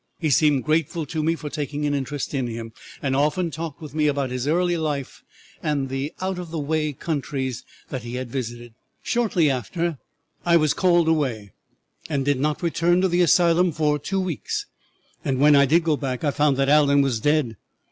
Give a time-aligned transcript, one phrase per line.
[0.17, 3.93] He seemed grateful to me for taking an interest in him, and often talked with
[3.93, 5.21] me about his early life
[5.61, 7.63] and the out of the way countries
[8.01, 8.73] he had visited.
[9.03, 9.99] Shortly after
[10.43, 11.51] I was called away
[12.09, 14.65] and did not return to the asylum for two weeks,
[15.23, 17.55] and when I did go back I found that Allen was dead.